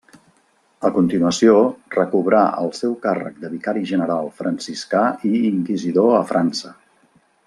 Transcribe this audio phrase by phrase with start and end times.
[0.87, 1.57] A continuació,
[1.97, 6.73] recobrà el seu càrrec de vicari general franciscà i inquisidor a França.